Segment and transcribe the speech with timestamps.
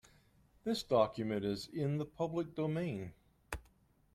[0.63, 3.13] This document is in the public domain.